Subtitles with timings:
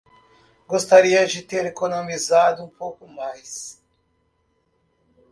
[0.67, 3.79] Gostaria de ter economizado um pouco mais